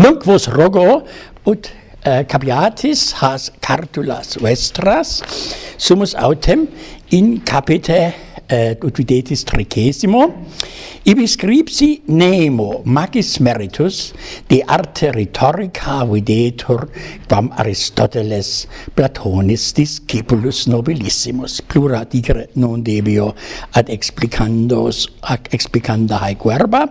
[0.00, 1.02] Nunc vos rogo
[1.44, 1.66] ut
[2.08, 5.10] uh, capiatis has cartulas vestras
[5.76, 6.62] sumus autem
[7.12, 8.14] in capite
[8.50, 10.24] Eh, et duodecis tricesimo,
[11.06, 14.10] ibi scripsi nemo magis meritus
[14.50, 16.88] de arte rhetorica videtur
[17.28, 18.66] quam Aristoteles
[18.98, 21.60] Platonis discipulus nobilissimus.
[21.62, 23.36] Plura digere non debio
[23.78, 26.88] ad explicandos ac explicanda haec verba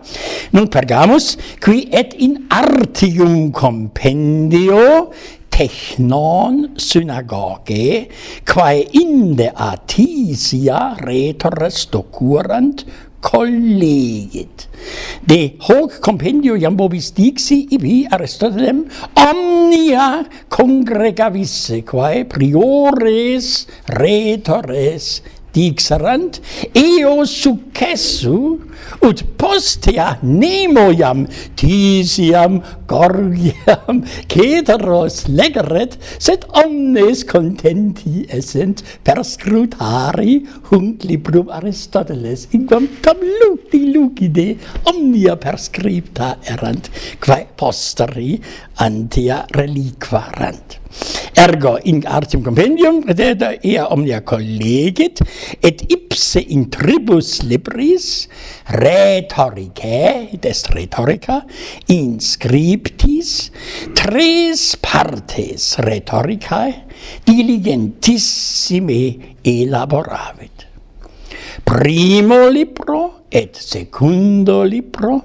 [0.55, 5.11] non pergamus qui et in artium compendio
[5.59, 8.07] technon synagoge,
[8.47, 12.85] quae inde atisia retores docurant
[13.19, 14.69] collegit.
[15.27, 18.85] De hoc compendio iam vobis dixi ibi Aristotelem
[19.19, 23.67] omnia congregavisse, quae priores
[23.99, 25.19] retores
[25.53, 26.39] dixerant,
[26.73, 28.39] eo successu,
[29.05, 31.25] ut postea nemo iam,
[31.59, 40.39] tisiam, gorgiam, ceteros legeret, sed omnes contenti essent per scrutari
[40.71, 44.47] hunc librum Aristoteles, in quam tam lucti lucide
[44.91, 46.91] omnia perscripta erant,
[47.23, 48.37] quae posteri
[48.85, 50.79] antia reliquarant
[51.39, 53.19] ergo in artium compendium et
[53.63, 55.21] ea omnia collegit
[55.63, 58.27] et ipse in tribus libris
[58.67, 61.45] rhetoricae des rhetorica
[61.87, 63.51] inscriptis
[63.95, 66.83] tres partes rhetoricae
[67.23, 68.99] diligentissime
[69.43, 70.67] elaboravit.
[71.63, 75.23] Primo libro et secundo libro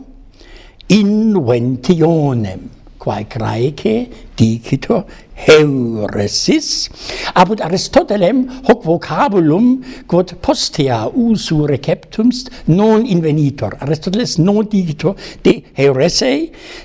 [0.87, 6.89] inventionem quae Graece dicitur heuresis.
[7.35, 13.77] Apud Aristotelem hoc vocabulum quod postea usu receptumst non invenitor.
[13.85, 16.33] Aristoteles non dicitur de heurese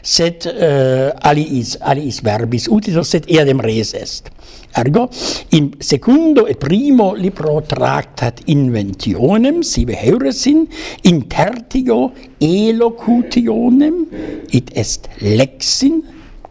[0.02, 4.34] sed eh, uh, aliis aliis verbis utitur sed eadem res est.
[4.78, 5.10] Ergo,
[5.50, 10.68] in secundo et primo libro tractat inventionem sive heuresin,
[11.10, 14.06] in tertio elocutionem
[14.54, 16.04] it est lexin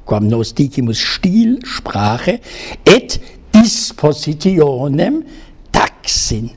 [0.04, 2.40] quam nos dicimus stil sprache
[2.84, 3.20] et
[3.54, 5.22] dispositionem
[5.70, 6.50] taxin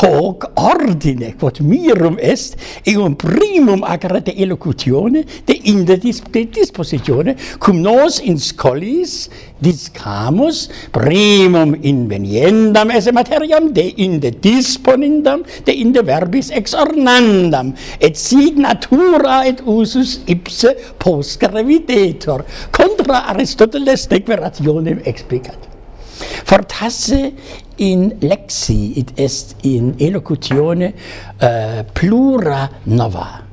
[0.00, 2.56] hoc ordine, quod mirum est,
[2.88, 9.28] eum primum agrate elocutione de inde dis, de dispositione, cum nos in scolis
[9.60, 19.60] discamus, primum inveniendam esse materiam, de inde disponendam, de inde verbis exornandam, et signatura et
[19.68, 25.69] usus ipse postgrevidetur, contra Aristoteles declarationem explicat.
[26.44, 27.32] Fortasse
[27.76, 30.94] in lexi, it est in elocutione
[31.40, 33.49] uh, plura nova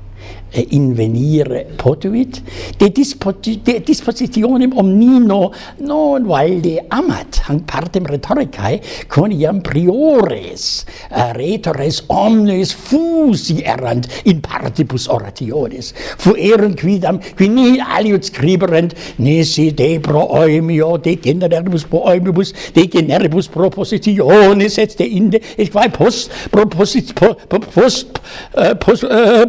[0.52, 2.42] e invenire potuit,
[2.80, 5.52] de, dispoti de dispositionem omnino
[5.84, 8.80] non valde amat, hanc partem rhetoricae,
[9.12, 18.24] quoniam priores uh, retores omnes fusi errant in partibus orationis fuerunt quidam, qui nihil aliud
[18.28, 25.42] scriberent, nisi de pro oemio de generibus pro oemibus de generibus propositionis et de inde,
[25.58, 28.22] et quae post proposit, po, post,
[28.56, 29.46] uh, post uh,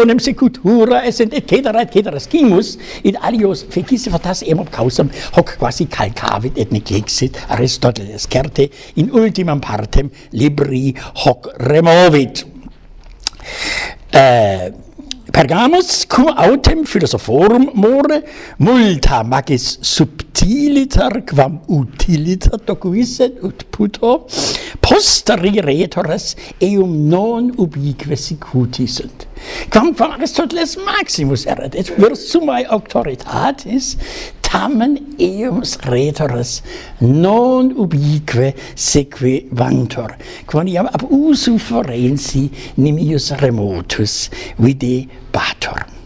[0.00, 5.56] personem secutura essent et cetera et cetera scimus id alios fecisse fatas emum causam hoc
[5.58, 10.94] quasi calcavit et neglexit Aristoteles certe in ultimam partem libri
[11.24, 12.46] hoc removit.
[14.12, 14.72] Äh,
[15.30, 18.22] Pergamus cum autem philosophorum more
[18.58, 24.26] multa magis sub utilitar quam utilita docuisset ut puto
[24.80, 29.26] posteri retores eum non ubique sicuti sunt
[29.70, 33.96] quamquam Aristoteles maximus erat et virsumae auctoritatis
[34.40, 36.62] tamen eums retores
[37.00, 40.14] non ubique seque vantor
[40.46, 45.99] quoniam ab usu forensi nimius remotus vide bator